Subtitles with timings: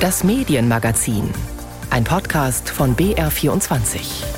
[0.00, 1.30] Das Medienmagazin.
[1.88, 4.35] Ein Podcast von BR24.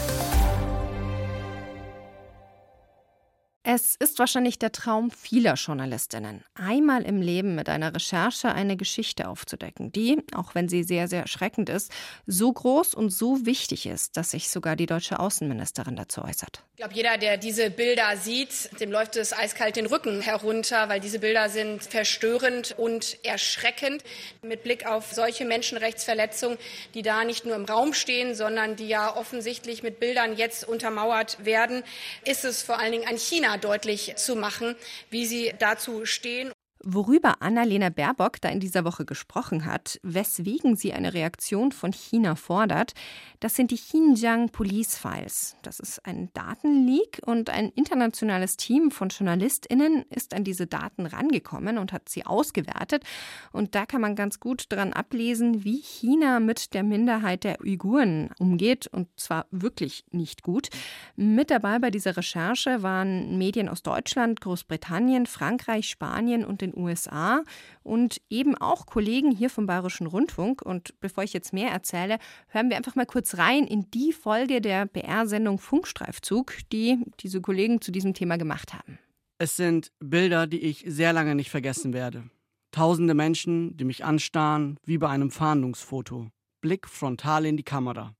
[3.70, 9.28] Es ist wahrscheinlich der Traum vieler Journalistinnen, einmal im Leben mit einer Recherche eine Geschichte
[9.28, 11.92] aufzudecken, die, auch wenn sie sehr, sehr erschreckend ist,
[12.26, 16.64] so groß und so wichtig ist, dass sich sogar die deutsche Außenministerin dazu äußert.
[16.76, 21.00] Ich glaube, jeder, der diese Bilder sieht, dem läuft es eiskalt den Rücken herunter, weil
[21.00, 24.02] diese Bilder sind verstörend und erschreckend
[24.40, 26.56] mit Blick auf solche Menschenrechtsverletzungen,
[26.94, 31.44] die da nicht nur im Raum stehen, sondern die ja offensichtlich mit Bildern jetzt untermauert
[31.44, 31.82] werden,
[32.24, 34.76] ist es vor allen Dingen an China deutlich zu machen,
[35.10, 36.52] wie sie dazu stehen.
[36.84, 42.36] Worüber Annalena Baerbock da in dieser Woche gesprochen hat, weswegen sie eine Reaktion von China
[42.36, 42.94] fordert,
[43.40, 45.56] das sind die Xinjiang Police Files.
[45.62, 51.78] Das ist ein Datenleak und ein internationales Team von JournalistInnen ist an diese Daten rangekommen
[51.78, 53.04] und hat sie ausgewertet.
[53.52, 58.30] Und da kann man ganz gut daran ablesen, wie China mit der Minderheit der Uiguren
[58.38, 60.68] umgeht und zwar wirklich nicht gut.
[61.16, 66.82] Mit dabei bei dieser Recherche waren Medien aus Deutschland, Großbritannien, Frankreich, Spanien und den den
[66.82, 67.42] USA
[67.82, 70.62] und eben auch Kollegen hier vom Bayerischen Rundfunk.
[70.62, 74.60] Und bevor ich jetzt mehr erzähle, hören wir einfach mal kurz rein in die Folge
[74.60, 78.98] der BR-Sendung Funkstreifzug, die diese Kollegen zu diesem Thema gemacht haben.
[79.38, 82.28] Es sind Bilder, die ich sehr lange nicht vergessen werde.
[82.72, 86.28] Tausende Menschen, die mich anstarren, wie bei einem Fahndungsfoto.
[86.60, 88.14] Blick frontal in die Kamera.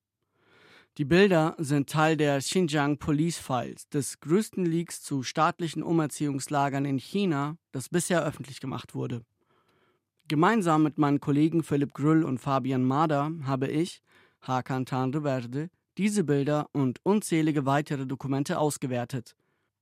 [0.98, 6.98] Die Bilder sind Teil der Xinjiang Police Files, des größten Leaks zu staatlichen Umerziehungslagern in
[6.98, 9.22] China, das bisher öffentlich gemacht wurde.
[10.26, 14.02] Gemeinsam mit meinen Kollegen Philipp Grüll und Fabian Mader habe ich,
[14.41, 19.36] Hakan Tanreverde, diese Bilder und unzählige weitere Dokumente ausgewertet.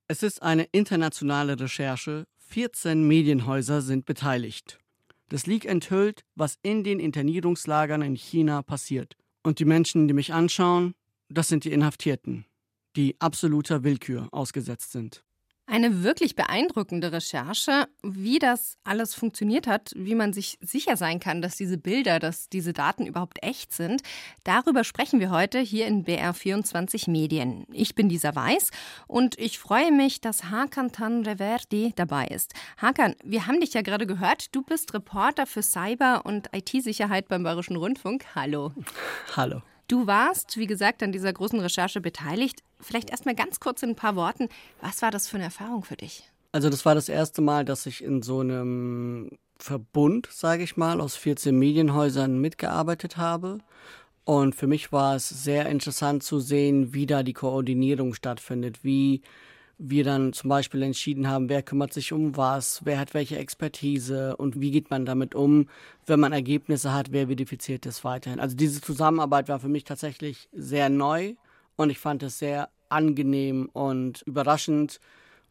[0.08, 4.78] Es ist eine internationale Recherche, 14 Medienhäuser sind beteiligt.
[5.30, 9.16] Das Leak enthüllt, was in den Internierungslagern in China passiert.
[9.42, 10.94] Und die Menschen, die mich anschauen,
[11.28, 12.46] das sind die Inhaftierten,
[12.96, 15.22] die absoluter Willkür ausgesetzt sind.
[15.68, 21.42] Eine wirklich beeindruckende Recherche, wie das alles funktioniert hat, wie man sich sicher sein kann,
[21.42, 24.02] dass diese Bilder, dass diese Daten überhaupt echt sind.
[24.44, 27.66] Darüber sprechen wir heute hier in BR24 Medien.
[27.72, 28.70] Ich bin Lisa Weiß
[29.08, 32.54] und ich freue mich, dass Hakan Tanreverdi dabei ist.
[32.76, 34.54] Hakan, wir haben dich ja gerade gehört.
[34.54, 38.24] Du bist Reporter für Cyber- und IT-Sicherheit beim Bayerischen Rundfunk.
[38.36, 38.72] Hallo.
[39.34, 39.62] Hallo.
[39.88, 42.62] Du warst, wie gesagt, an dieser großen Recherche beteiligt.
[42.80, 44.48] Vielleicht erst mal ganz kurz in ein paar Worten.
[44.80, 46.24] Was war das für eine Erfahrung für dich?
[46.52, 51.00] Also, das war das erste Mal, dass ich in so einem Verbund, sage ich mal,
[51.00, 53.58] aus 14 Medienhäusern mitgearbeitet habe.
[54.24, 59.22] Und für mich war es sehr interessant zu sehen, wie da die Koordinierung stattfindet, wie
[59.78, 64.36] wir dann zum Beispiel entschieden haben, wer kümmert sich um was, wer hat welche Expertise
[64.36, 65.68] und wie geht man damit um,
[66.06, 68.40] wenn man Ergebnisse hat, wer verifiziert das weiterhin.
[68.40, 71.34] Also diese Zusammenarbeit war für mich tatsächlich sehr neu
[71.76, 75.00] und ich fand es sehr angenehm und überraschend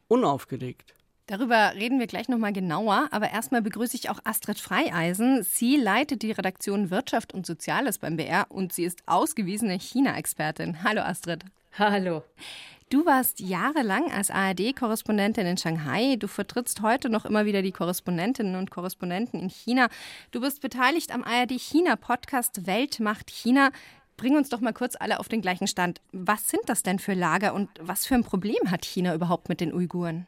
[0.07, 0.95] unaufgeregt.
[1.27, 5.41] Darüber reden wir gleich nochmal genauer, aber erstmal begrüße ich auch Astrid Freieisen.
[5.41, 10.83] Sie leitet die Redaktion Wirtschaft und Soziales beim BR und sie ist ausgewiesene China-Expertin.
[10.83, 11.43] Hallo Astrid.
[11.79, 12.23] Hallo.
[12.91, 16.17] Du warst jahrelang als ARD-Korrespondentin in Shanghai.
[16.17, 19.89] Du vertrittst heute noch immer wieder die Korrespondentinnen und Korrespondenten in China.
[20.29, 23.71] Du bist beteiligt am ARD-China-Podcast Welt macht China.
[24.17, 25.99] Bring uns doch mal kurz alle auf den gleichen Stand.
[26.11, 29.61] Was sind das denn für Lager und was für ein Problem hat China überhaupt mit
[29.61, 30.27] den Uiguren?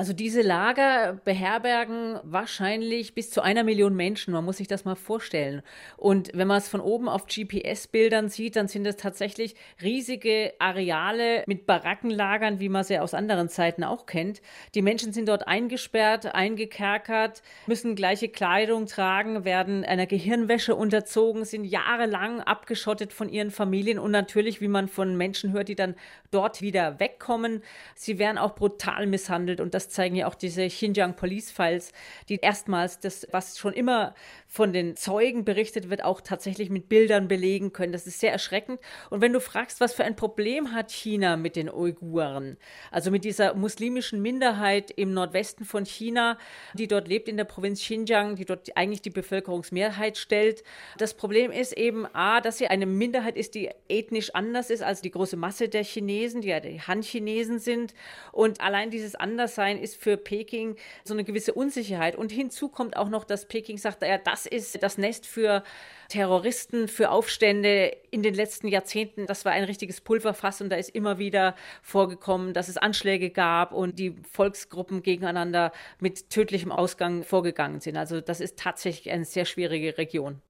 [0.00, 4.32] Also diese Lager beherbergen wahrscheinlich bis zu einer Million Menschen.
[4.32, 5.60] Man muss sich das mal vorstellen.
[5.98, 11.44] Und wenn man es von oben auf GPS-Bildern sieht, dann sind es tatsächlich riesige Areale
[11.46, 14.40] mit Barackenlagern, wie man sie aus anderen Zeiten auch kennt.
[14.74, 21.66] Die Menschen sind dort eingesperrt, eingekerkert, müssen gleiche Kleidung tragen, werden einer Gehirnwäsche unterzogen, sind
[21.66, 25.94] jahrelang abgeschottet von ihren Familien und natürlich, wie man von Menschen hört, die dann
[26.30, 27.62] dort wieder wegkommen.
[27.94, 31.92] Sie werden auch brutal misshandelt und das zeigen ja auch diese Xinjiang Police Files,
[32.28, 34.14] die erstmals das, was schon immer
[34.46, 37.92] von den Zeugen berichtet wird, auch tatsächlich mit Bildern belegen können.
[37.92, 38.80] Das ist sehr erschreckend.
[39.10, 42.56] Und wenn du fragst, was für ein Problem hat China mit den Uiguren,
[42.90, 46.36] also mit dieser muslimischen Minderheit im Nordwesten von China,
[46.74, 50.62] die dort lebt in der Provinz Xinjiang, die dort eigentlich die Bevölkerungsmehrheit stellt.
[50.98, 55.00] Das Problem ist eben A, dass sie eine Minderheit ist, die ethnisch anders ist als
[55.00, 57.94] die große Masse der Chinesen, die ja die Han-Chinesen sind.
[58.32, 62.16] Und allein dieses Anderssein ist für Peking so eine gewisse Unsicherheit.
[62.16, 65.64] Und hinzu kommt auch noch, dass Peking sagt, ja, das ist das Nest für
[66.08, 69.26] Terroristen, für Aufstände in den letzten Jahrzehnten.
[69.26, 73.72] Das war ein richtiges Pulverfass und da ist immer wieder vorgekommen, dass es Anschläge gab
[73.72, 77.96] und die Volksgruppen gegeneinander mit tödlichem Ausgang vorgegangen sind.
[77.96, 80.40] Also das ist tatsächlich eine sehr schwierige Region.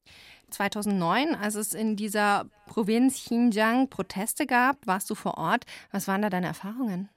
[0.51, 5.65] 2009, als es in dieser Provinz Xinjiang Proteste gab, warst du vor Ort.
[5.93, 7.09] Was waren da deine Erfahrungen?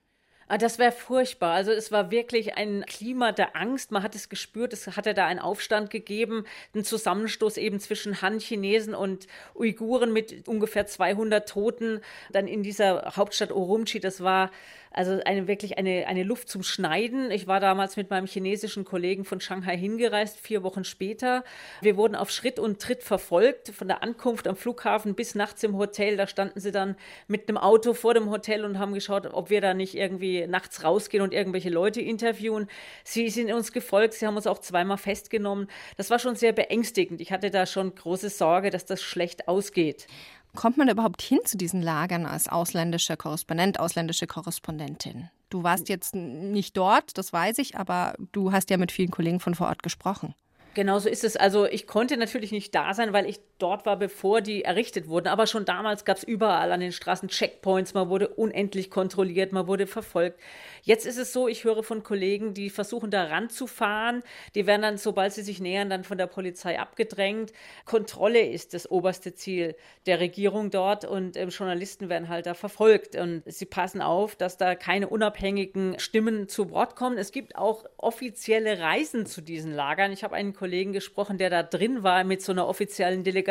[0.53, 1.53] Ah, das wäre furchtbar.
[1.53, 3.89] Also es war wirklich ein Klima der Angst.
[3.89, 4.71] Man hat es gespürt.
[4.71, 6.45] Es hatte da einen Aufstand gegeben,
[6.75, 12.01] einen Zusammenstoß eben zwischen Han-Chinesen und Uiguren mit ungefähr 200 Toten.
[12.31, 13.99] Dann in dieser Hauptstadt Urumqi.
[13.99, 14.51] Das war
[14.93, 17.31] also eine, wirklich eine, eine Luft zum Schneiden.
[17.31, 21.43] Ich war damals mit meinem chinesischen Kollegen von Shanghai hingereist, vier Wochen später.
[21.81, 25.77] Wir wurden auf Schritt und Tritt verfolgt, von der Ankunft am Flughafen bis nachts im
[25.77, 26.15] Hotel.
[26.15, 26.95] Da standen sie dann
[27.27, 30.83] mit einem Auto vor dem Hotel und haben geschaut, ob wir da nicht irgendwie nachts
[30.83, 32.67] rausgehen und irgendwelche Leute interviewen.
[33.03, 35.67] Sie sind uns gefolgt, sie haben uns auch zweimal festgenommen.
[35.97, 37.21] Das war schon sehr beängstigend.
[37.21, 40.07] Ich hatte da schon große Sorge, dass das schlecht ausgeht.
[40.55, 45.29] Kommt man überhaupt hin zu diesen Lagern als ausländischer Korrespondent, ausländische Korrespondentin?
[45.49, 49.39] Du warst jetzt nicht dort, das weiß ich, aber du hast ja mit vielen Kollegen
[49.39, 50.35] von vor Ort gesprochen.
[50.73, 51.37] Genau so ist es.
[51.37, 55.27] Also ich konnte natürlich nicht da sein, weil ich dort war, bevor die errichtet wurden.
[55.27, 57.93] Aber schon damals gab es überall an den Straßen Checkpoints.
[57.93, 60.39] Man wurde unendlich kontrolliert, man wurde verfolgt.
[60.81, 64.23] Jetzt ist es so, ich höre von Kollegen, die versuchen da ranzufahren.
[64.55, 67.53] Die werden dann, sobald sie sich nähern, dann von der Polizei abgedrängt.
[67.85, 73.15] Kontrolle ist das oberste Ziel der Regierung dort und ähm, Journalisten werden halt da verfolgt.
[73.15, 77.17] Und sie passen auf, dass da keine unabhängigen Stimmen zu Wort kommen.
[77.17, 80.11] Es gibt auch offizielle Reisen zu diesen Lagern.
[80.11, 83.42] Ich habe einen Kollegen gesprochen, der da drin war mit so einer offiziellen Delegation.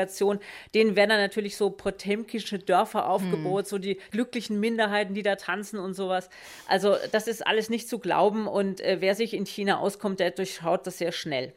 [0.75, 3.69] Denen werden dann natürlich so potemkische Dörfer aufgebaut, hm.
[3.71, 6.29] so die glücklichen Minderheiten, die da tanzen und sowas.
[6.67, 10.31] Also das ist alles nicht zu glauben und äh, wer sich in China auskommt, der
[10.31, 11.53] durchschaut das sehr schnell.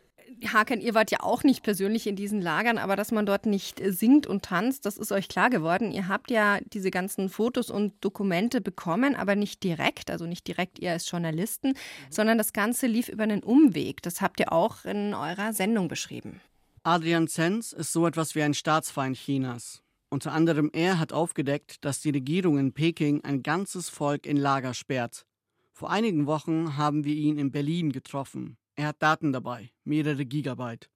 [0.54, 3.82] Haken, ihr wart ja auch nicht persönlich in diesen Lagern, aber dass man dort nicht
[3.84, 5.92] singt und tanzt, das ist euch klar geworden.
[5.92, 10.80] Ihr habt ja diese ganzen Fotos und Dokumente bekommen, aber nicht direkt, also nicht direkt
[10.80, 11.76] ihr als Journalisten, mhm.
[12.10, 14.02] sondern das Ganze lief über einen Umweg.
[14.02, 16.42] Das habt ihr auch in eurer Sendung beschrieben.
[16.88, 19.82] Adrian Zenz ist so etwas wie ein Staatsfeind Chinas.
[20.10, 24.76] Unter anderem er hat aufgedeckt, dass die Regierung in Peking ein ganzes Volk in Lager
[24.76, 25.26] sperrt.
[25.74, 28.58] Vor einigen Wochen haben wir ihn in Berlin getroffen.
[28.76, 30.92] Er hat Daten dabei, mehrere Gigabyte.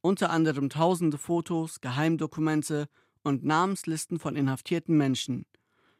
[0.00, 2.88] Unter anderem tausende Fotos, Geheimdokumente
[3.22, 5.44] und Namenslisten von inhaftierten Menschen.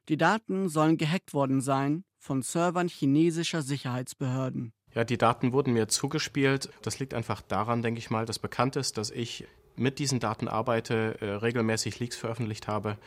[0.08, 4.72] Die Daten sollen gehackt worden sein von Servern chinesischer Sicherheitsbehörden.
[4.94, 6.70] Ja, die Daten wurden mir zugespielt.
[6.82, 9.46] Das liegt einfach daran, denke ich mal, dass bekannt ist, dass ich
[9.76, 12.98] mit diesen Daten arbeite, äh, regelmäßig Leaks veröffentlicht habe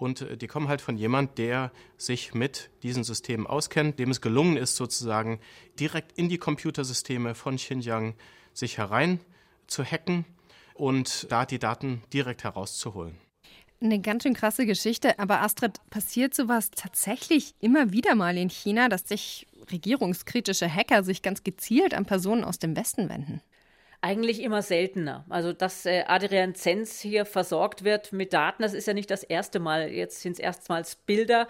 [0.00, 4.20] und äh, die kommen halt von jemand, der sich mit diesen Systemen auskennt, dem es
[4.20, 5.40] gelungen ist, sozusagen
[5.78, 8.14] direkt in die Computersysteme von Xinjiang
[8.52, 9.20] sich herein
[9.66, 10.24] zu hacken
[10.74, 13.18] und da die Daten direkt herauszuholen.
[13.82, 18.88] Eine ganz schön krasse Geschichte, aber Astrid, passiert sowas tatsächlich immer wieder mal in China,
[18.88, 23.40] dass sich regierungskritische Hacker sich ganz gezielt an Personen aus dem Westen wenden?
[24.02, 25.24] eigentlich immer seltener.
[25.28, 29.22] Also, dass äh, Adrian Zenz hier versorgt wird mit Daten, das ist ja nicht das
[29.22, 29.90] erste Mal.
[29.90, 31.48] Jetzt sind es erstmals Bilder.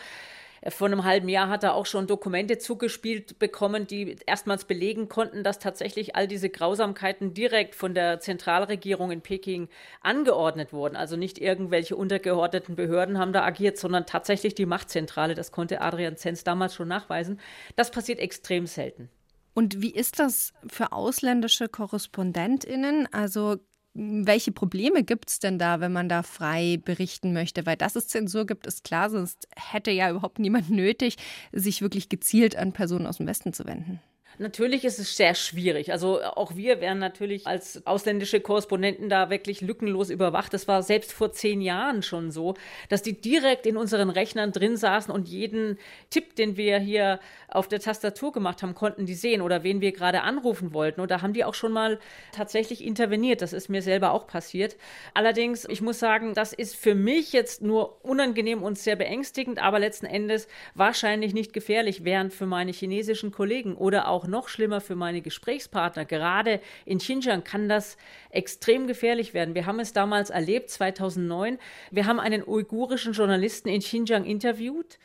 [0.68, 5.42] Vor einem halben Jahr hat er auch schon Dokumente zugespielt bekommen, die erstmals belegen konnten,
[5.42, 9.68] dass tatsächlich all diese Grausamkeiten direkt von der Zentralregierung in Peking
[10.02, 10.96] angeordnet wurden.
[10.96, 15.34] Also nicht irgendwelche untergeordneten Behörden haben da agiert, sondern tatsächlich die Machtzentrale.
[15.34, 17.40] Das konnte Adrian Zenz damals schon nachweisen.
[17.76, 19.08] Das passiert extrem selten.
[19.54, 23.08] Und wie ist das für ausländische KorrespondentInnen?
[23.12, 23.56] Also
[23.94, 27.66] welche Probleme gibt es denn da, wenn man da frei berichten möchte?
[27.66, 31.16] Weil dass es Zensur gibt, ist klar, sonst hätte ja überhaupt niemand nötig,
[31.52, 34.00] sich wirklich gezielt an Personen aus dem Westen zu wenden.
[34.40, 35.92] Natürlich ist es sehr schwierig.
[35.92, 40.54] Also auch wir werden natürlich als ausländische Korrespondenten da wirklich lückenlos überwacht.
[40.54, 42.54] Das war selbst vor zehn Jahren schon so,
[42.88, 45.78] dass die direkt in unseren Rechnern drin saßen und jeden
[46.08, 49.92] Tipp, den wir hier auf der Tastatur gemacht haben, konnten die sehen oder wen wir
[49.92, 51.02] gerade anrufen wollten.
[51.02, 51.98] Und da haben die auch schon mal
[52.32, 53.42] tatsächlich interveniert.
[53.42, 54.76] Das ist mir selber auch passiert.
[55.12, 59.78] Allerdings, ich muss sagen, das ist für mich jetzt nur unangenehm und sehr beängstigend, aber
[59.78, 64.94] letzten Endes wahrscheinlich nicht gefährlich, während für meine chinesischen Kollegen oder auch noch schlimmer für
[64.94, 66.04] meine Gesprächspartner.
[66.04, 67.96] Gerade in Xinjiang kann das
[68.30, 69.54] extrem gefährlich werden.
[69.54, 71.58] Wir haben es damals erlebt, 2009.
[71.90, 74.98] Wir haben einen uigurischen Journalisten in Xinjiang interviewt.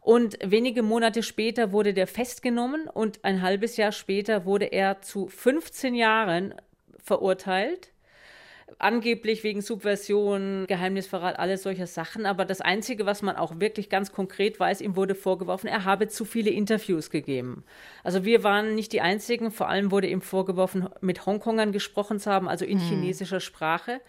[0.00, 5.28] Und wenige Monate später wurde der festgenommen und ein halbes Jahr später wurde er zu
[5.28, 6.54] 15 Jahren
[7.02, 7.93] verurteilt
[8.78, 12.26] angeblich wegen Subversion, Geheimnisverrat, alles solche Sachen.
[12.26, 16.08] Aber das Einzige, was man auch wirklich ganz konkret weiß, ihm wurde vorgeworfen, er habe
[16.08, 17.64] zu viele Interviews gegeben.
[18.02, 19.50] Also wir waren nicht die Einzigen.
[19.50, 22.88] Vor allem wurde ihm vorgeworfen, mit Hongkongern gesprochen zu haben, also in hm.
[22.88, 24.00] chinesischer Sprache.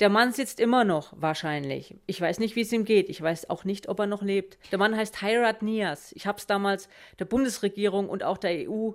[0.00, 1.94] Der Mann sitzt immer noch wahrscheinlich.
[2.06, 3.08] Ich weiß nicht, wie es ihm geht.
[3.08, 4.58] Ich weiß auch nicht, ob er noch lebt.
[4.70, 6.12] Der Mann heißt Heirat Nias.
[6.12, 6.88] Ich habe es damals
[7.18, 8.92] der Bundesregierung und auch der EU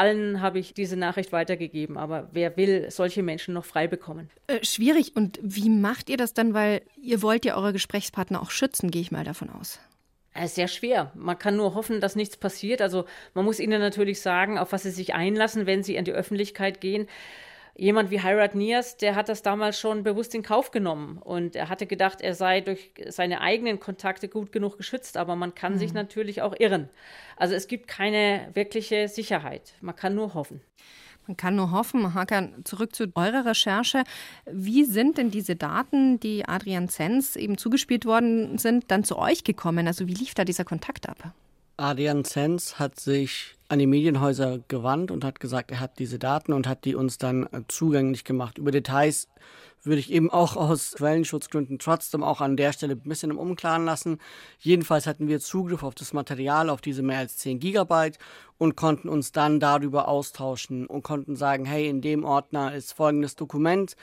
[0.00, 1.98] allen habe ich diese Nachricht weitergegeben.
[1.98, 4.30] Aber wer will solche Menschen noch frei bekommen?
[4.46, 5.14] Äh, schwierig.
[5.14, 6.54] Und wie macht ihr das dann?
[6.54, 9.78] Weil ihr wollt ja eure Gesprächspartner auch schützen, gehe ich mal davon aus.
[10.34, 11.12] Ist sehr schwer.
[11.14, 12.80] Man kann nur hoffen, dass nichts passiert.
[12.80, 13.04] Also
[13.34, 16.80] man muss ihnen natürlich sagen, auf was sie sich einlassen, wenn sie in die Öffentlichkeit
[16.80, 17.06] gehen
[17.76, 21.68] jemand wie Hirat Nias, der hat das damals schon bewusst in Kauf genommen und er
[21.68, 25.78] hatte gedacht, er sei durch seine eigenen Kontakte gut genug geschützt, aber man kann mhm.
[25.78, 26.88] sich natürlich auch irren.
[27.36, 29.74] Also es gibt keine wirkliche Sicherheit.
[29.80, 30.60] Man kann nur hoffen.
[31.26, 32.14] Man kann nur hoffen.
[32.14, 34.02] Hakan, zurück zu eurer Recherche.
[34.50, 39.44] Wie sind denn diese Daten, die Adrian Zenz eben zugespielt worden sind, dann zu euch
[39.44, 39.86] gekommen?
[39.86, 41.32] Also wie lief da dieser Kontakt ab?
[41.76, 46.52] Adrian Zenz hat sich an die Medienhäuser gewandt und hat gesagt, er hat diese Daten
[46.52, 48.58] und hat die uns dann äh, zugänglich gemacht.
[48.58, 49.28] Über Details
[49.82, 53.84] würde ich eben auch aus Quellenschutzgründen trotzdem auch an der Stelle ein bisschen im Umklaren
[53.84, 54.18] lassen.
[54.58, 58.18] Jedenfalls hatten wir Zugriff auf das Material, auf diese mehr als 10 Gigabyte
[58.58, 63.36] und konnten uns dann darüber austauschen und konnten sagen, hey, in dem Ordner ist folgendes
[63.36, 63.94] Dokument,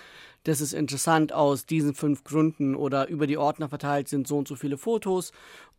[0.46, 4.48] das ist interessant aus diesen fünf Gründen oder über die Ordner verteilt sind so und
[4.48, 5.34] so viele Fotos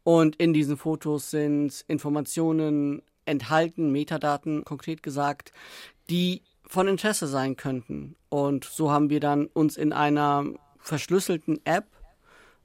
[0.04, 5.52] und in diesen Fotos sind Informationen enthalten, Metadaten konkret gesagt,
[6.10, 8.16] die von Interesse sein könnten.
[8.28, 10.44] Und so haben wir dann uns in einer
[10.80, 11.86] verschlüsselten App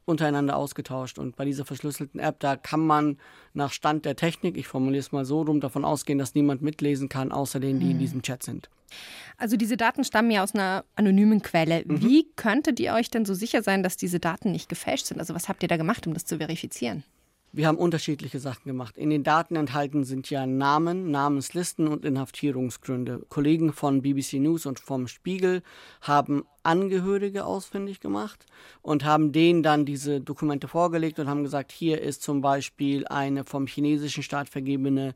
[0.06, 1.18] untereinander ausgetauscht.
[1.18, 3.18] Und bei dieser verschlüsselten App, da kann man
[3.54, 7.08] nach Stand der Technik, ich formuliere es mal so rum, davon ausgehen, dass niemand mitlesen
[7.10, 8.00] kann, außer denen, die in hm.
[8.00, 8.70] diesem Chat sind.
[9.38, 11.84] Also diese Daten stammen ja aus einer anonymen Quelle.
[11.86, 12.02] Mhm.
[12.02, 15.20] Wie könntet ihr euch denn so sicher sein, dass diese Daten nicht gefälscht sind?
[15.20, 17.04] Also was habt ihr da gemacht, um das zu verifizieren?
[17.56, 18.98] Wir haben unterschiedliche Sachen gemacht.
[18.98, 23.28] In den Daten enthalten sind ja Namen, Namenslisten und Inhaftierungsgründe.
[23.30, 25.62] Kollegen von BBC News und vom Spiegel
[26.02, 28.48] haben Angehörige ausfindig gemacht
[28.82, 33.44] und haben denen dann diese Dokumente vorgelegt und haben gesagt, hier ist zum Beispiel eine
[33.44, 35.14] vom chinesischen Staat vergebene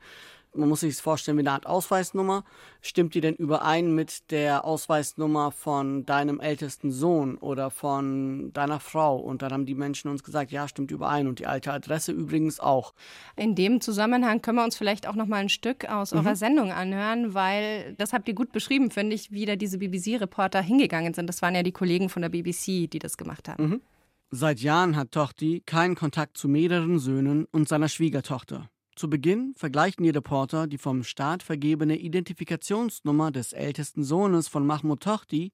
[0.58, 2.44] man muss sich das vorstellen wie eine Art Ausweisnummer.
[2.82, 9.18] Stimmt die denn überein mit der Ausweisnummer von deinem ältesten Sohn oder von deiner Frau?
[9.18, 11.28] Und dann haben die Menschen uns gesagt, ja, stimmt überein.
[11.28, 12.94] Und die alte Adresse übrigens auch.
[13.36, 16.20] In dem Zusammenhang können wir uns vielleicht auch noch mal ein Stück aus mhm.
[16.20, 20.62] eurer Sendung anhören, weil das habt ihr gut beschrieben, finde ich, wie da diese BBC-Reporter
[20.62, 21.28] hingegangen sind.
[21.28, 23.64] Das waren ja die Kollegen von der BBC, die das gemacht haben.
[23.64, 23.82] Mhm.
[24.30, 28.70] Seit Jahren hat Tochti keinen Kontakt zu mehreren Söhnen und seiner Schwiegertochter.
[28.98, 35.04] Zu Beginn vergleichen die Reporter die vom Staat vergebene Identifikationsnummer des ältesten Sohnes von Mahmoud
[35.04, 35.52] Tohti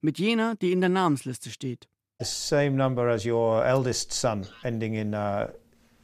[0.00, 1.88] mit jener, die in der Namensliste steht.
[2.20, 5.48] The same number as your eldest son, ending in uh,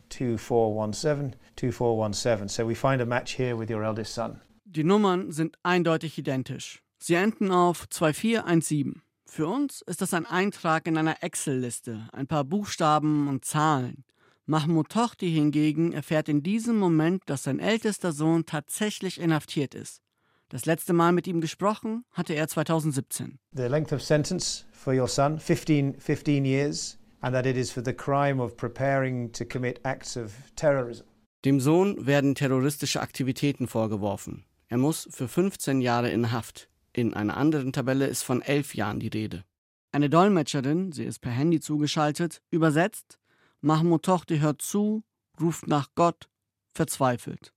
[0.09, 2.49] 2417, 2417.
[2.49, 4.40] So we find a match here with your eldest son.
[4.64, 6.82] Die Nummern sind eindeutig identisch.
[6.99, 9.00] Sie enden auf 2417.
[9.26, 14.02] Für uns ist das ein Eintrag in einer Excel-Liste, ein paar Buchstaben und Zahlen.
[14.50, 20.02] Mahmoud Tohti hingegen erfährt in diesem Moment, dass sein ältester Sohn tatsächlich inhaftiert ist.
[20.49, 23.38] Das letzte Mal mit ihm gesprochen hatte er 2017.
[23.52, 27.85] The length of sentence for your son 15 15 years and that it is for
[27.85, 31.04] the crime of preparing to commit acts of terrorism.
[31.45, 34.45] Dem Sohn werden terroristische Aktivitäten vorgeworfen.
[34.66, 36.69] Er muss für 15 Jahre in Haft.
[36.92, 39.45] In einer anderen Tabelle ist von elf Jahren die Rede.
[39.92, 43.21] Eine Dolmetscherin, sie ist per Handy zugeschaltet, übersetzt
[43.62, 45.02] Mahmoud Tohti hört zu,
[45.38, 46.31] ruft nach Gott,
[46.73, 47.52] verzweifelt.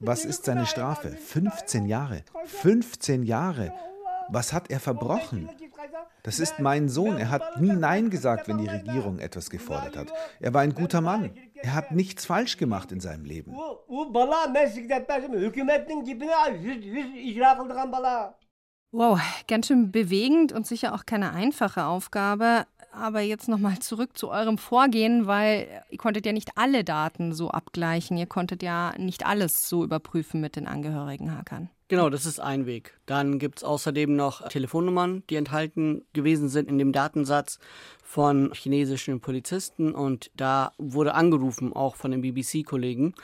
[0.00, 1.12] Was ist seine Strafe?
[1.12, 2.24] 15 Jahre.
[2.44, 3.72] 15 Jahre.
[4.28, 5.48] Was hat er verbrochen?
[6.22, 7.16] Das ist mein Sohn.
[7.16, 10.12] Er hat nie Nein gesagt, wenn die Regierung etwas gefordert hat.
[10.40, 11.34] Er war ein guter Mann.
[11.54, 13.54] Er hat nichts falsch gemacht in seinem Leben.
[18.96, 22.64] Wow, ganz schön bewegend und sicher auch keine einfache Aufgabe.
[22.92, 27.50] Aber jetzt nochmal zurück zu eurem Vorgehen, weil ihr konntet ja nicht alle Daten so
[27.50, 28.16] abgleichen.
[28.16, 31.70] Ihr konntet ja nicht alles so überprüfen mit den Angehörigen Hackern.
[31.88, 32.98] Genau, das ist ein Weg.
[33.04, 37.58] Dann gibt es außerdem noch Telefonnummern, die enthalten gewesen sind in dem Datensatz
[38.02, 43.14] von chinesischen Polizisten und da wurde angerufen, auch von den BBC-Kollegen.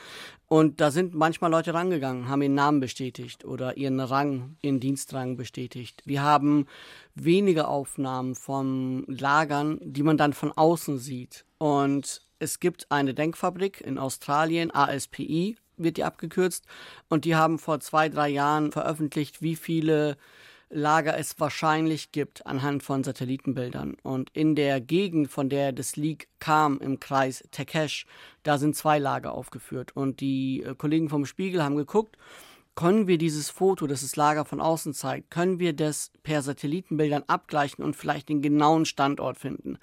[0.47, 5.39] Und da sind manchmal Leute rangegangen, haben ihren Namen bestätigt oder ihren Rang, ihren Dienstrang
[5.39, 6.03] bestätigt.
[6.05, 6.67] Wir haben
[7.15, 11.47] wenige Aufnahmen von Lagern, die man dann von außen sieht.
[11.57, 16.65] Und es gibt eine Denkfabrik in Australien, ASPI, wird die abgekürzt.
[17.09, 20.17] Und die haben vor zwei, drei Jahren veröffentlicht, wie viele
[20.73, 23.97] Lager es wahrscheinlich gibt anhand von Satellitenbildern.
[24.05, 28.07] Und in der Gegend, von der das Leak kam, im Kreis Tekesh,
[28.45, 29.97] da sind zwei Lager aufgeführt.
[29.97, 32.17] Und die äh, Kollegen vom Spiegel haben geguckt,
[32.77, 37.25] können wir dieses Foto, das das Lager von außen zeigt, können wir das per Satellitenbildern
[37.27, 39.77] abgleichen und vielleicht den genauen Standort finden.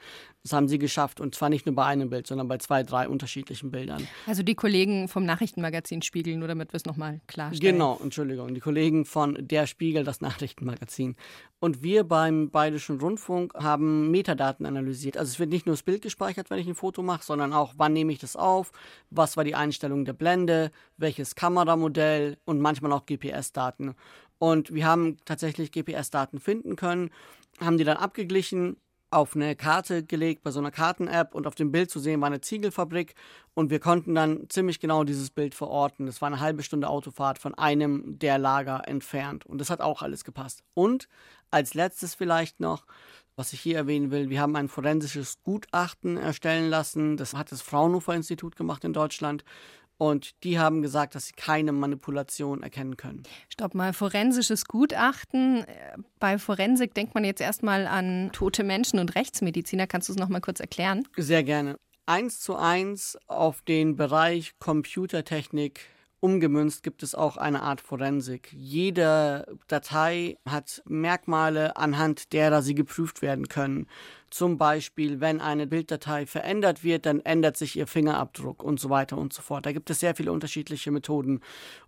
[0.48, 3.10] Das haben sie geschafft und zwar nicht nur bei einem Bild, sondern bei zwei, drei
[3.10, 4.08] unterschiedlichen Bildern.
[4.28, 7.76] Also die Kollegen vom Nachrichtenmagazin Spiegel, nur damit wir es nochmal klarstellen.
[7.76, 11.18] Genau, Entschuldigung, die Kollegen von Der Spiegel, das Nachrichtenmagazin.
[11.60, 15.18] Und wir beim Bayerischen Rundfunk haben Metadaten analysiert.
[15.18, 17.74] Also es wird nicht nur das Bild gespeichert, wenn ich ein Foto mache, sondern auch,
[17.76, 18.72] wann nehme ich das auf,
[19.10, 23.96] was war die Einstellung der Blende, welches Kameramodell und manchmal auch GPS-Daten.
[24.40, 27.10] Und wir haben tatsächlich GPS-Daten finden können,
[27.60, 28.78] haben die dann abgeglichen
[29.10, 32.28] auf eine Karte gelegt bei so einer Karten-App und auf dem Bild zu sehen war
[32.28, 33.16] eine Ziegelfabrik
[33.54, 36.06] und wir konnten dann ziemlich genau dieses Bild verorten.
[36.06, 40.02] Das war eine halbe Stunde Autofahrt von einem der Lager entfernt und das hat auch
[40.02, 40.64] alles gepasst.
[40.74, 41.08] Und
[41.52, 42.86] als letztes vielleicht noch,
[43.38, 47.18] was ich hier erwähnen will, wir haben ein forensisches Gutachten erstellen lassen.
[47.18, 49.46] Das hat das Fraunhofer Institut gemacht in Deutschland
[49.98, 53.24] und die haben gesagt, dass sie keine Manipulation erkennen können.
[53.50, 55.66] Stopp mal, forensisches Gutachten.
[56.20, 59.88] Bei Forensik denkt man jetzt erstmal an tote Menschen und Rechtsmediziner.
[59.88, 61.08] Kannst du es noch mal kurz erklären?
[61.18, 61.78] Sehr gerne.
[62.06, 65.82] Eins zu eins auf den Bereich Computertechnik
[66.20, 68.52] umgemünzt gibt es auch eine Art Forensik.
[68.54, 73.88] Jede Datei hat Merkmale, anhand derer sie geprüft werden können.
[74.30, 79.18] Zum Beispiel, wenn eine Bilddatei verändert wird, dann ändert sich ihr Fingerabdruck und so weiter
[79.18, 79.66] und so fort.
[79.66, 81.42] Da gibt es sehr viele unterschiedliche Methoden.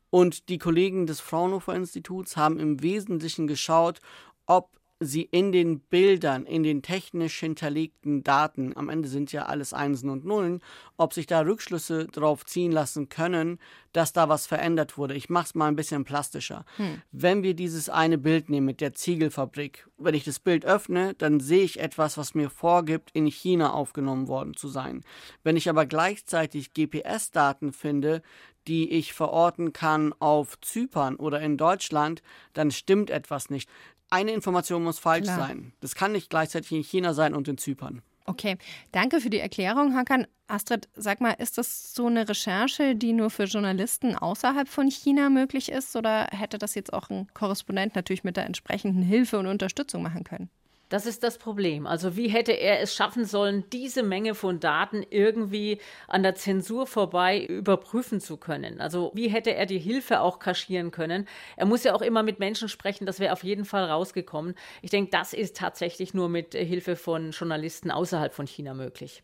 [0.09, 3.99] Und die Kollegen des Fraunhofer Instituts haben im Wesentlichen geschaut,
[4.45, 9.73] ob sie in den Bildern, in den technisch hinterlegten Daten, am Ende sind ja alles
[9.73, 10.61] Einsen und Nullen,
[10.97, 13.59] ob sich da Rückschlüsse drauf ziehen lassen können,
[13.93, 15.15] dass da was verändert wurde.
[15.15, 16.65] Ich mache es mal ein bisschen plastischer.
[16.75, 17.01] Hm.
[17.11, 21.39] Wenn wir dieses eine Bild nehmen mit der Ziegelfabrik, wenn ich das Bild öffne, dann
[21.39, 25.03] sehe ich etwas, was mir vorgibt, in China aufgenommen worden zu sein.
[25.43, 28.21] Wenn ich aber gleichzeitig GPS-Daten finde,
[28.67, 32.21] die ich verorten kann auf Zypern oder in Deutschland,
[32.53, 33.69] dann stimmt etwas nicht
[34.09, 35.47] eine Information muss falsch Klar.
[35.47, 35.73] sein.
[35.81, 38.01] Das kann nicht gleichzeitig in China sein und in Zypern.
[38.25, 38.57] Okay,
[38.91, 40.27] danke für die Erklärung, Hakan.
[40.47, 45.29] Astrid, sag mal, ist das so eine Recherche, die nur für Journalisten außerhalb von China
[45.29, 49.47] möglich ist oder hätte das jetzt auch ein Korrespondent natürlich mit der entsprechenden Hilfe und
[49.47, 50.49] Unterstützung machen können?
[50.89, 51.85] Das ist das Problem.
[51.85, 56.87] Also wie hätte er es schaffen sollen, diese Menge von Daten irgendwie an der Zensur
[56.87, 58.81] vorbei überprüfen zu können?
[58.81, 61.27] Also wie hätte er die Hilfe auch kaschieren können?
[61.57, 64.55] Er muss ja auch immer mit Menschen sprechen, das wäre auf jeden Fall rausgekommen.
[64.81, 69.21] Ich denke, das ist tatsächlich nur mit Hilfe von Journalisten außerhalb von China möglich.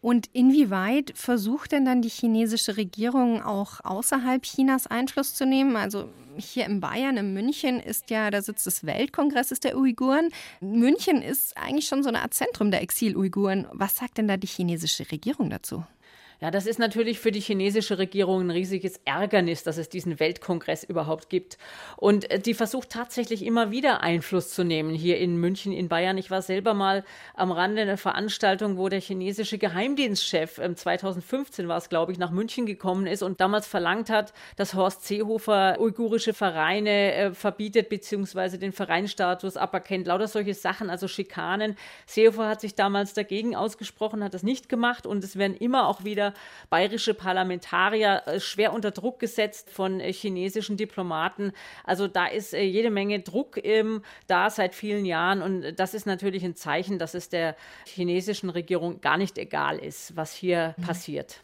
[0.00, 5.76] Und inwieweit versucht denn dann die chinesische Regierung auch außerhalb Chinas Einfluss zu nehmen?
[5.76, 6.08] Also
[6.38, 10.30] hier in Bayern, in München, ist ja der Sitz des Weltkongresses der Uiguren.
[10.60, 13.66] München ist eigentlich schon so eine Art Zentrum der Exil-Uiguren.
[13.72, 15.84] Was sagt denn da die chinesische Regierung dazu?
[16.42, 20.84] Ja, das ist natürlich für die chinesische Regierung ein riesiges Ärgernis, dass es diesen Weltkongress
[20.84, 21.58] überhaupt gibt.
[21.98, 26.16] Und äh, die versucht tatsächlich immer wieder Einfluss zu nehmen hier in München, in Bayern.
[26.16, 31.76] Ich war selber mal am Rande einer Veranstaltung, wo der chinesische Geheimdienstchef 2015 ähm, war
[31.76, 36.32] es, glaube ich, nach München gekommen ist und damals verlangt hat, dass Horst Seehofer uigurische
[36.32, 40.06] Vereine äh, verbietet beziehungsweise den Vereinstatus aberkennt.
[40.06, 41.76] Lauter solche Sachen, also Schikanen.
[42.06, 46.02] Seehofer hat sich damals dagegen ausgesprochen, hat das nicht gemacht und es werden immer auch
[46.02, 46.29] wieder
[46.68, 51.52] bayerische Parlamentarier äh, schwer unter Druck gesetzt von äh, chinesischen Diplomaten.
[51.84, 56.06] Also da ist äh, jede Menge Druck ähm, da seit vielen Jahren und das ist
[56.06, 60.82] natürlich ein Zeichen, dass es der chinesischen Regierung gar nicht egal ist, was hier mhm.
[60.82, 61.42] passiert.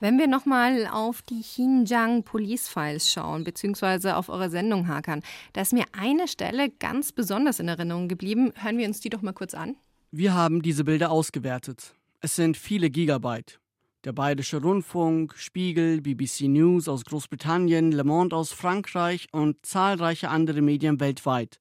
[0.00, 5.22] Wenn wir nochmal auf die Xinjiang Police Files schauen, beziehungsweise auf eure Sendung hakern,
[5.54, 8.52] da ist mir eine Stelle ganz besonders in Erinnerung geblieben.
[8.54, 9.74] Hören wir uns die doch mal kurz an.
[10.12, 11.94] Wir haben diese Bilder ausgewertet.
[12.20, 13.58] Es sind viele Gigabyte.
[14.04, 20.62] Der Bayerische Rundfunk, Spiegel, BBC News aus Großbritannien, Le Monde aus Frankreich und zahlreiche andere
[20.62, 21.58] Medien weltweit.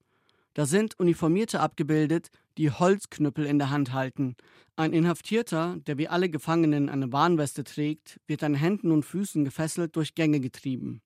[0.53, 4.35] Da sind Uniformierte abgebildet, die Holzknüppel in der Hand halten.
[4.75, 9.95] Ein Inhaftierter, der wie alle Gefangenen eine Warnweste trägt, wird an Händen und Füßen gefesselt
[9.95, 11.01] durch Gänge getrieben.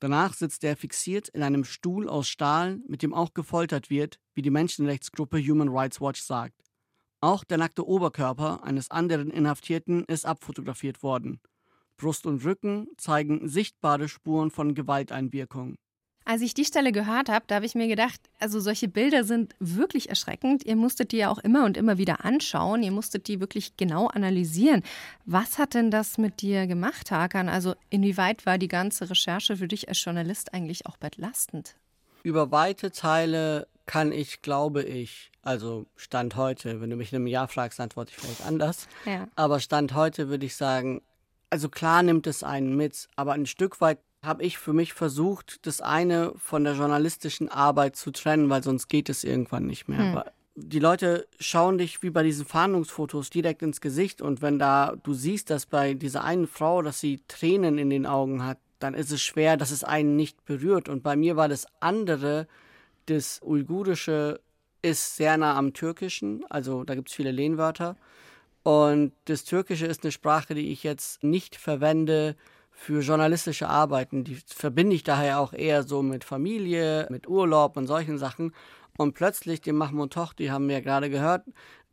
[0.00, 4.42] Danach sitzt er fixiert in einem Stuhl aus Stahl, mit dem auch gefoltert wird, wie
[4.42, 6.63] die Menschenrechtsgruppe Human Rights Watch sagt.
[7.24, 11.40] Auch der nackte Oberkörper eines anderen Inhaftierten ist abfotografiert worden.
[11.96, 15.76] Brust und Rücken zeigen sichtbare Spuren von Gewalteinwirkung.
[16.26, 19.54] Als ich die Stelle gehört habe, da habe ich mir gedacht, also solche Bilder sind
[19.58, 20.66] wirklich erschreckend.
[20.66, 22.82] Ihr musstet die ja auch immer und immer wieder anschauen.
[22.82, 24.82] Ihr musstet die wirklich genau analysieren.
[25.24, 27.48] Was hat denn das mit dir gemacht, Hakan?
[27.48, 31.74] Also inwieweit war die ganze Recherche für dich als Journalist eigentlich auch belastend?
[32.22, 37.26] Über weite Teile kann ich, glaube ich, also Stand heute, wenn du mich in einem
[37.26, 38.88] Jahr fragst, antworte ich vielleicht anders.
[39.04, 39.28] Ja.
[39.36, 41.02] Aber Stand heute würde ich sagen,
[41.50, 45.66] also klar nimmt es einen mit, aber ein Stück weit habe ich für mich versucht,
[45.66, 49.98] das eine von der journalistischen Arbeit zu trennen, weil sonst geht es irgendwann nicht mehr.
[49.98, 50.22] Hm.
[50.56, 55.12] Die Leute schauen dich wie bei diesen Fahndungsfotos direkt ins Gesicht und wenn da du
[55.12, 59.10] siehst, dass bei dieser einen Frau, dass sie Tränen in den Augen hat, dann ist
[59.10, 60.88] es schwer, dass es einen nicht berührt.
[60.88, 62.46] Und bei mir war das andere,
[63.06, 64.40] das Uigurische
[64.82, 67.96] ist sehr nah am Türkischen, also da gibt es viele Lehnwörter.
[68.62, 72.36] Und das Türkische ist eine Sprache, die ich jetzt nicht verwende
[72.70, 74.24] für journalistische Arbeiten.
[74.24, 78.52] Die verbinde ich daher auch eher so mit Familie, mit Urlaub und solchen Sachen.
[78.96, 81.44] Und plötzlich, den Mahmoud Toch, die haben wir gerade gehört,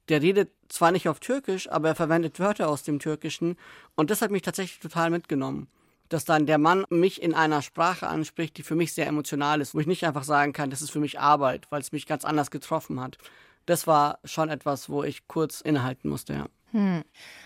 [0.10, 3.58] der redet zwar nicht auf Türkisch, aber er verwendet Wörter aus dem Türkischen.
[3.96, 5.68] Und das hat mich tatsächlich total mitgenommen.
[6.12, 9.74] Dass dann der Mann mich in einer Sprache anspricht, die für mich sehr emotional ist,
[9.74, 12.26] wo ich nicht einfach sagen kann, das ist für mich Arbeit, weil es mich ganz
[12.26, 13.18] anders getroffen hat.
[13.66, 16.46] Das war schon etwas, wo ich kurz innehalten musste, ja.
[16.72, 17.04] Hm.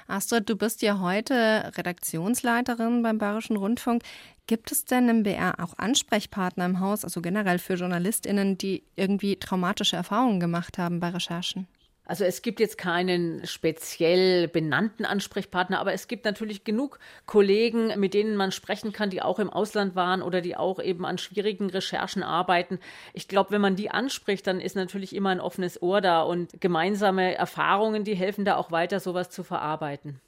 [0.08, 4.02] Astrid, du bist ja heute Redaktionsleiterin beim Bayerischen Rundfunk.
[4.48, 9.36] Gibt es denn im BR auch Ansprechpartner im Haus, also generell für JournalistInnen, die irgendwie
[9.36, 11.68] traumatische Erfahrungen gemacht haben bei Recherchen?
[12.06, 18.14] Also es gibt jetzt keinen speziell benannten Ansprechpartner, aber es gibt natürlich genug Kollegen, mit
[18.14, 21.70] denen man sprechen kann, die auch im Ausland waren oder die auch eben an schwierigen
[21.70, 22.80] Recherchen arbeiten.
[23.14, 26.62] Ich glaube, wenn man die anspricht, dann ist natürlich immer ein offenes Ohr da und
[26.62, 30.22] gemeinsame Erfahrungen, die helfen da auch weiter, sowas zu verarbeiten.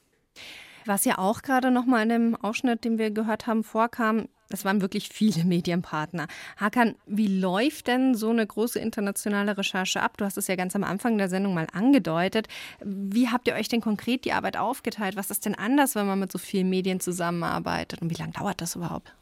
[0.85, 4.65] Was ja auch gerade noch mal in dem Ausschnitt, den wir gehört haben, vorkam, es
[4.65, 6.27] waren wirklich viele Medienpartner.
[6.57, 10.17] Hakan, wie läuft denn so eine große internationale Recherche ab?
[10.17, 12.47] Du hast es ja ganz am Anfang der Sendung mal angedeutet.
[12.83, 15.15] Wie habt ihr euch denn konkret die Arbeit aufgeteilt?
[15.15, 18.01] Was ist denn anders, wenn man mit so vielen Medien zusammenarbeitet?
[18.01, 19.13] Und wie lange dauert das überhaupt?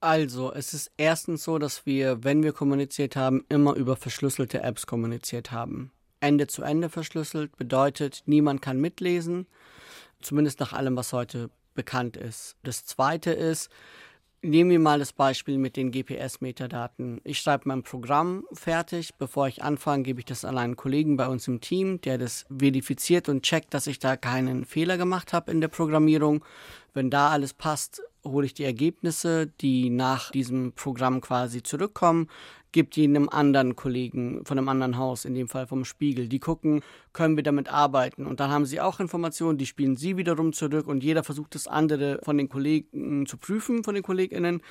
[0.00, 4.86] Also, es ist erstens so, dass wir, wenn wir kommuniziert haben, immer über verschlüsselte Apps
[4.86, 5.90] kommuniziert haben.
[6.20, 9.46] Ende zu Ende verschlüsselt bedeutet, niemand kann mitlesen
[10.20, 12.56] zumindest nach allem, was heute bekannt ist.
[12.62, 13.70] Das Zweite ist,
[14.40, 17.20] Nehmen wir mal das Beispiel mit den GPS-Metadaten.
[17.24, 19.14] Ich schreibe mein Programm fertig.
[19.18, 22.46] Bevor ich anfange, gebe ich das an einen Kollegen bei uns im Team, der das
[22.56, 26.44] verifiziert und checkt, dass ich da keinen Fehler gemacht habe in der Programmierung.
[26.94, 32.28] Wenn da alles passt, hole ich die Ergebnisse, die nach diesem Programm quasi zurückkommen,
[32.72, 36.28] gibt einem anderen Kollegen von einem anderen Haus, in dem Fall vom Spiegel.
[36.28, 38.26] Die gucken, können wir damit arbeiten.
[38.26, 41.66] Und dann haben sie auch Informationen, die spielen sie wiederum zurück und jeder versucht das
[41.66, 44.62] andere von den Kollegen zu prüfen, von den KollegInnen.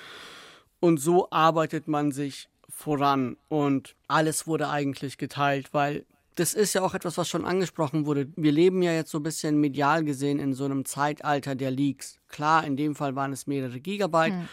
[0.80, 6.06] Und so arbeitet man sich voran und alles wurde eigentlich geteilt, weil
[6.36, 8.28] das ist ja auch etwas, was schon angesprochen wurde.
[8.36, 12.20] Wir leben ja jetzt so ein bisschen medial gesehen in so einem Zeitalter der Leaks.
[12.28, 14.48] Klar, in dem Fall waren es mehrere Gigabyte, hm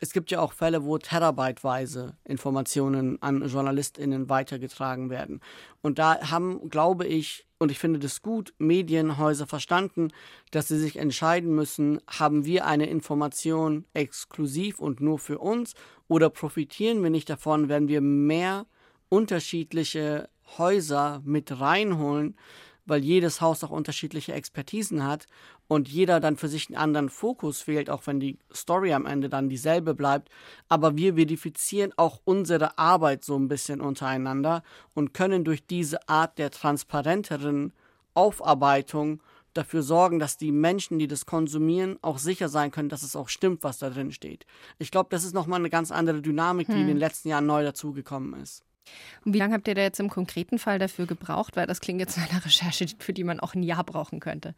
[0.00, 5.40] es gibt ja auch Fälle, wo terabyteweise Informationen an JournalistInnen weitergetragen werden.
[5.82, 10.12] Und da haben, glaube ich, und ich finde das gut, Medienhäuser verstanden,
[10.52, 15.74] dass sie sich entscheiden müssen, haben wir eine Information exklusiv und nur für uns
[16.06, 18.66] oder profitieren wir nicht davon, wenn wir mehr
[19.08, 22.36] unterschiedliche Häuser mit reinholen,
[22.88, 25.26] weil jedes Haus auch unterschiedliche Expertisen hat
[25.66, 29.28] und jeder dann für sich einen anderen Fokus wählt, auch wenn die Story am Ende
[29.28, 30.30] dann dieselbe bleibt.
[30.68, 34.62] Aber wir verifizieren auch unsere Arbeit so ein bisschen untereinander
[34.94, 37.72] und können durch diese Art der transparenteren
[38.14, 39.22] Aufarbeitung
[39.54, 43.28] dafür sorgen, dass die Menschen, die das konsumieren, auch sicher sein können, dass es auch
[43.28, 44.46] stimmt, was da drin steht.
[44.78, 46.80] Ich glaube, das ist nochmal eine ganz andere Dynamik, die hm.
[46.82, 48.64] in den letzten Jahren neu dazugekommen ist.
[49.24, 51.56] Und wie lange habt ihr da jetzt im konkreten Fall dafür gebraucht?
[51.56, 54.54] Weil das klingt jetzt nach einer Recherche, für die man auch ein Jahr brauchen könnte.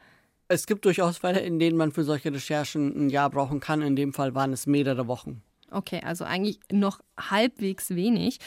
[0.49, 3.83] Es gibt durchaus Fälle, in denen man für solche Recherchen ein Jahr brauchen kann.
[3.83, 5.43] In dem Fall waren es mehrere Wochen.
[5.73, 8.39] Okay, also eigentlich noch halbwegs wenig.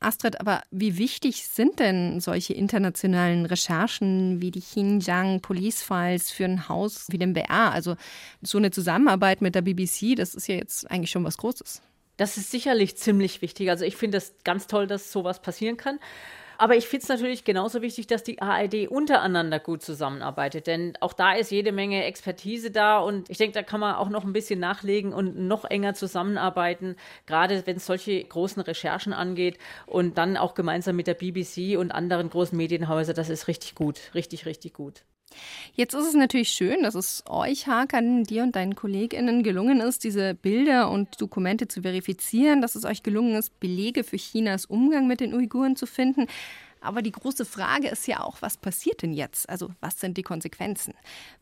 [0.00, 6.44] Astrid, aber wie wichtig sind denn solche internationalen Recherchen wie die Xinjiang Police Files für
[6.44, 7.70] ein Haus wie dem BR?
[7.70, 7.94] Also
[8.40, 11.82] so eine Zusammenarbeit mit der BBC, das ist ja jetzt eigentlich schon was Großes.
[12.16, 13.70] Das ist sicherlich ziemlich wichtig.
[13.70, 15.98] Also ich finde es ganz toll, dass sowas passieren kann.
[16.58, 21.12] Aber ich finde es natürlich genauso wichtig, dass die ARD untereinander gut zusammenarbeitet, denn auch
[21.12, 24.32] da ist jede Menge Expertise da und ich denke, da kann man auch noch ein
[24.32, 26.94] bisschen nachlegen und noch enger zusammenarbeiten,
[27.26, 31.90] gerade wenn es solche großen Recherchen angeht und dann auch gemeinsam mit der BBC und
[31.90, 35.02] anderen großen Medienhäusern, das ist richtig gut, richtig, richtig gut.
[35.74, 40.04] Jetzt ist es natürlich schön, dass es euch, Hakan, dir und deinen KollegInnen gelungen ist,
[40.04, 45.06] diese Bilder und Dokumente zu verifizieren, dass es euch gelungen ist, Belege für Chinas Umgang
[45.06, 46.26] mit den Uiguren zu finden.
[46.82, 49.48] Aber die große Frage ist ja auch, was passiert denn jetzt?
[49.48, 50.94] Also was sind die Konsequenzen?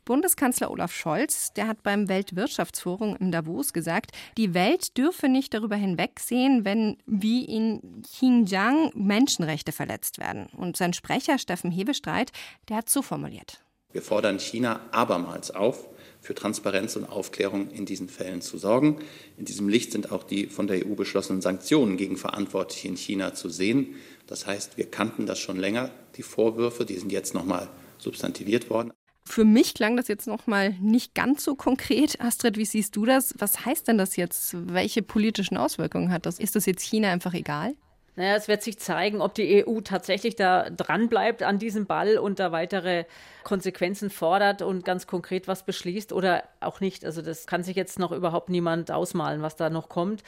[0.04, 5.76] Bundeskanzler Olaf Scholz, der hat beim Weltwirtschaftsforum in Davos gesagt, die Welt dürfe nicht darüber
[5.76, 10.46] hinwegsehen, wenn wie in Xinjiang Menschenrechte verletzt werden.
[10.56, 12.32] Und sein Sprecher Steffen Hebestreit,
[12.68, 13.62] der hat so formuliert.
[13.92, 15.88] Wir fordern China abermals auf,
[16.20, 18.98] für Transparenz und Aufklärung in diesen Fällen zu sorgen.
[19.38, 23.34] In diesem Licht sind auch die von der EU beschlossenen Sanktionen gegen Verantwortliche in China
[23.34, 23.94] zu sehen.
[24.26, 28.92] Das heißt, wir kannten das schon länger, die Vorwürfe, die sind jetzt nochmal substantiviert worden.
[29.24, 32.20] Für mich klang das jetzt noch mal nicht ganz so konkret.
[32.20, 33.34] Astrid, wie siehst du das?
[33.38, 34.56] Was heißt denn das jetzt?
[34.72, 36.38] Welche politischen Auswirkungen hat das?
[36.38, 37.74] Ist das jetzt China einfach egal?
[38.16, 42.18] Naja, es wird sich zeigen, ob die EU tatsächlich da dran bleibt an diesem Ball
[42.18, 43.04] und da weitere
[43.44, 47.04] Konsequenzen fordert und ganz konkret was beschließt oder auch nicht.
[47.04, 50.22] Also das kann sich jetzt noch überhaupt niemand ausmalen, was da noch kommt.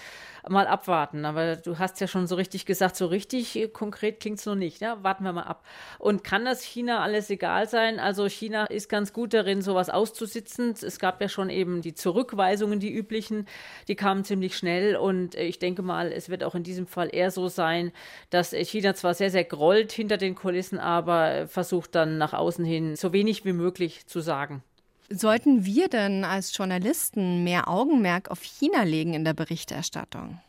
[0.48, 1.24] Mal abwarten.
[1.24, 4.80] Aber du hast ja schon so richtig gesagt, so richtig konkret klingt es noch nicht.
[4.80, 5.02] Ja?
[5.02, 5.64] Warten wir mal ab.
[5.98, 7.98] Und kann das China alles egal sein?
[7.98, 10.74] Also China ist ganz gut darin, sowas auszusitzen.
[10.80, 13.46] Es gab ja schon eben die Zurückweisungen, die üblichen,
[13.88, 14.96] die kamen ziemlich schnell.
[14.96, 17.81] Und ich denke mal, es wird auch in diesem Fall eher so sein,
[18.30, 22.94] dass China zwar sehr, sehr grollt hinter den Kulissen, aber versucht dann nach außen hin
[22.94, 24.62] so wenig wie möglich zu sagen.
[25.10, 30.40] Sollten wir denn als Journalisten mehr Augenmerk auf China legen in der Berichterstattung?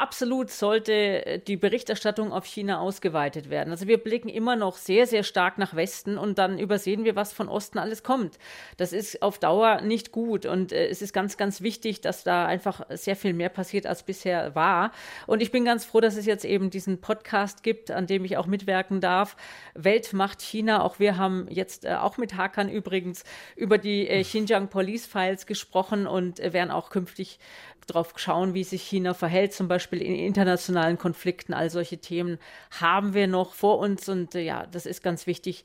[0.00, 3.70] Absolut sollte äh, die Berichterstattung auf China ausgeweitet werden.
[3.70, 7.32] Also wir blicken immer noch sehr, sehr stark nach Westen und dann übersehen wir, was
[7.32, 8.38] von Osten alles kommt.
[8.76, 12.46] Das ist auf Dauer nicht gut und äh, es ist ganz, ganz wichtig, dass da
[12.46, 14.92] einfach sehr viel mehr passiert, als bisher war.
[15.26, 18.36] Und ich bin ganz froh, dass es jetzt eben diesen Podcast gibt, an dem ich
[18.36, 19.36] auch mitwirken darf.
[19.74, 20.82] Weltmacht China.
[20.82, 23.24] Auch wir haben jetzt äh, auch mit Hakan übrigens
[23.56, 27.38] über die Xinjiang Police Files gesprochen und werden auch künftig
[27.86, 31.54] darauf schauen, wie sich China verhält, zum Beispiel in internationalen Konflikten.
[31.54, 32.38] All solche Themen
[32.80, 35.64] haben wir noch vor uns und äh, ja, das ist ganz wichtig,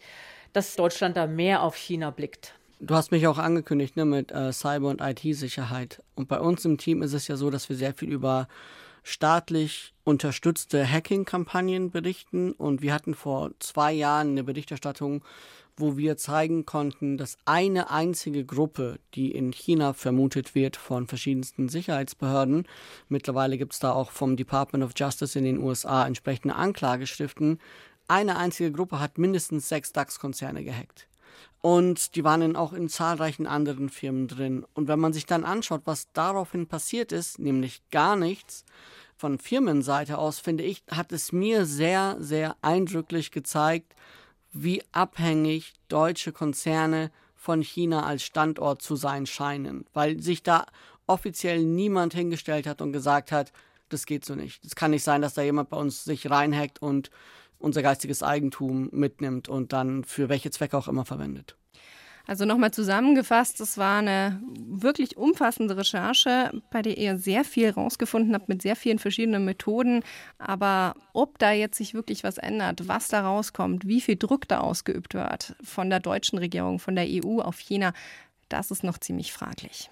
[0.54, 2.54] dass Deutschland da mehr auf China blickt.
[2.80, 6.02] Du hast mich auch angekündigt ne, mit äh, Cyber- und IT-Sicherheit.
[6.16, 8.48] Und bei uns im Team ist es ja so, dass wir sehr viel über
[9.04, 12.54] staatlich unterstützte Hacking-Kampagnen berichten.
[12.54, 15.24] Und wir hatten vor zwei Jahren eine Berichterstattung
[15.78, 21.70] wo wir zeigen konnten, dass eine einzige Gruppe, die in China vermutet wird von verschiedensten
[21.70, 22.68] Sicherheitsbehörden,
[23.10, 27.60] mittlerweile gibt es da auch vom Department of Justice in den USA entsprechende Anklageschriften,
[28.08, 31.08] eine einzige Gruppe hat mindestens sechs DAX-Konzerne gehackt.
[31.62, 34.66] Und die waren auch in zahlreichen anderen Firmen drin.
[34.74, 38.66] Und wenn man sich dann anschaut, was daraufhin passiert ist, nämlich gar nichts,
[39.22, 43.94] von Firmenseite aus, finde ich, hat es mir sehr, sehr eindrücklich gezeigt,
[44.52, 50.66] wie abhängig deutsche Konzerne von China als Standort zu sein scheinen, weil sich da
[51.08, 53.52] offiziell niemand hingestellt hat und gesagt hat,
[53.90, 54.64] das geht so nicht.
[54.64, 57.10] Es kann nicht sein, dass da jemand bei uns sich reinhackt und
[57.60, 61.56] unser geistiges Eigentum mitnimmt und dann für welche Zwecke auch immer verwendet.
[62.28, 68.34] Also nochmal zusammengefasst, es war eine wirklich umfassende Recherche, bei der ihr sehr viel rausgefunden
[68.34, 70.04] habt mit sehr vielen verschiedenen Methoden.
[70.38, 74.60] Aber ob da jetzt sich wirklich was ändert, was da rauskommt, wie viel Druck da
[74.60, 77.94] ausgeübt wird von der deutschen Regierung, von der EU auf China,
[78.50, 79.90] das ist noch ziemlich fraglich.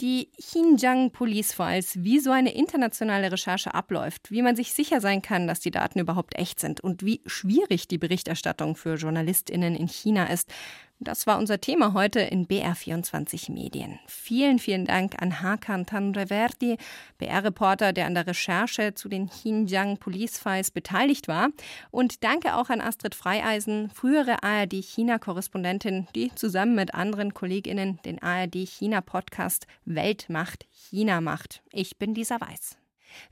[0.00, 5.22] Die Xinjiang Police Files, wie so eine internationale Recherche abläuft, wie man sich sicher sein
[5.22, 9.88] kann, dass die Daten überhaupt echt sind und wie schwierig die Berichterstattung für JournalistInnen in
[9.88, 10.52] China ist,
[11.00, 13.98] das war unser Thema heute in BR24 Medien.
[14.06, 16.76] Vielen, vielen Dank an Hakan Tanreverdi,
[17.18, 21.50] BR-Reporter, der an der Recherche zu den Xinjiang Police Files beteiligt war.
[21.90, 29.66] Und danke auch an Astrid Freieisen, frühere ARD-China-Korrespondentin, die zusammen mit anderen KollegInnen den ARD-China-Podcast
[29.84, 31.62] Weltmacht China macht.
[31.70, 32.76] Ich bin Lisa Weiß.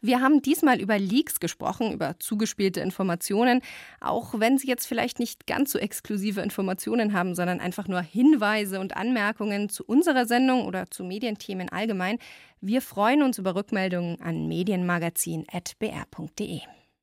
[0.00, 3.60] Wir haben diesmal über Leaks gesprochen, über zugespielte Informationen,
[4.00, 8.80] auch wenn Sie jetzt vielleicht nicht ganz so exklusive Informationen haben, sondern einfach nur Hinweise
[8.80, 12.18] und Anmerkungen zu unserer Sendung oder zu Medienthemen allgemein.
[12.60, 16.60] Wir freuen uns über Rückmeldungen an medienmagazin.br.de.